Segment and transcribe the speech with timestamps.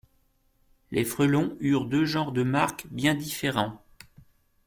[0.89, 3.83] Les Frellon eurent deux genres de marques bien différents.